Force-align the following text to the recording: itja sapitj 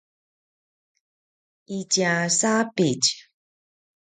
itja 1.77 2.13
sapitj 2.37 3.05